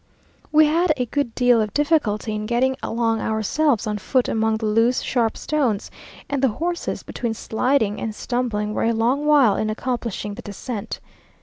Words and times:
We 0.51 0.65
had 0.65 0.91
a 0.97 1.05
good 1.05 1.35
deal 1.35 1.61
of 1.61 1.75
difficulty 1.75 2.33
in 2.33 2.47
getting 2.47 2.75
along 2.81 3.21
ourselves 3.21 3.85
on 3.85 3.99
foot 3.99 4.27
among 4.27 4.57
the 4.57 4.65
loose, 4.65 5.01
sharp 5.03 5.37
stones, 5.37 5.91
and 6.27 6.41
the 6.41 6.47
horses, 6.57 7.03
between 7.03 7.35
sliding 7.35 8.01
and 8.01 8.15
stumbling, 8.15 8.73
were 8.73 8.85
a 8.85 8.93
long 8.93 9.27
while 9.27 9.55
in 9.55 9.69
accomplishing 9.69 10.33
the 10.33 10.41
descent. 10.41 10.99